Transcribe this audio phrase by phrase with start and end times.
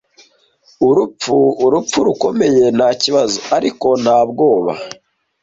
[0.87, 4.73] urupfu urupfu rukomeye nta kibazo ariko nta bwoba